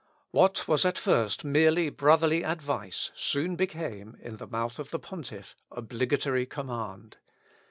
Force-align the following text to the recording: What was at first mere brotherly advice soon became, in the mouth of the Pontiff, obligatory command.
What 0.31 0.67
was 0.67 0.83
at 0.83 0.97
first 0.97 1.43
mere 1.45 1.91
brotherly 1.91 2.41
advice 2.41 3.11
soon 3.15 3.55
became, 3.55 4.17
in 4.19 4.37
the 4.37 4.47
mouth 4.47 4.79
of 4.79 4.89
the 4.89 4.97
Pontiff, 4.97 5.55
obligatory 5.71 6.47
command. 6.47 7.17